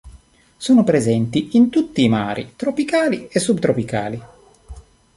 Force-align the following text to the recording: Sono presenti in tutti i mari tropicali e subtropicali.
Sono 0.57 0.83
presenti 0.83 1.49
in 1.57 1.69
tutti 1.69 2.03
i 2.03 2.09
mari 2.09 2.53
tropicali 2.55 3.27
e 3.27 3.39
subtropicali. 3.39 4.21